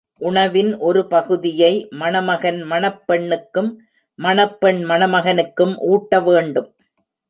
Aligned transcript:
உணவின் 0.21 0.77
ஒரு 0.79 1.07
பகுதியை 1.07 1.71
மணமகன் 1.91 2.61
மணப் 2.63 3.01
பெண்ணுக்கும் 3.05 3.71
மணப்பெண் 4.19 4.81
மணமகனுக்கும் 4.85 5.75
ஊட்ட 5.89 6.19
வேண்டும். 6.21 6.69